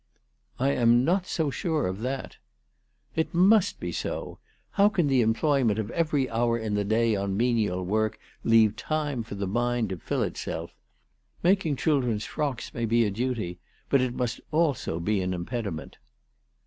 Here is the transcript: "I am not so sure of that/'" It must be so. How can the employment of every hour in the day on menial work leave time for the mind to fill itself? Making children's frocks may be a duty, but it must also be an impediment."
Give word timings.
"I 0.59 0.71
am 0.71 1.05
not 1.05 1.27
so 1.27 1.51
sure 1.51 1.85
of 1.85 1.99
that/'" 1.99 2.37
It 3.15 3.35
must 3.35 3.79
be 3.79 3.91
so. 3.91 4.39
How 4.71 4.89
can 4.89 5.05
the 5.05 5.21
employment 5.21 5.77
of 5.77 5.91
every 5.91 6.27
hour 6.27 6.57
in 6.57 6.73
the 6.73 6.83
day 6.83 7.15
on 7.15 7.37
menial 7.37 7.85
work 7.85 8.17
leave 8.43 8.75
time 8.75 9.21
for 9.21 9.35
the 9.35 9.45
mind 9.45 9.89
to 9.89 9.97
fill 9.97 10.23
itself? 10.23 10.73
Making 11.43 11.75
children's 11.75 12.25
frocks 12.25 12.73
may 12.73 12.85
be 12.85 13.05
a 13.05 13.11
duty, 13.11 13.59
but 13.91 14.01
it 14.01 14.15
must 14.15 14.41
also 14.51 14.99
be 14.99 15.21
an 15.21 15.35
impediment." 15.35 15.99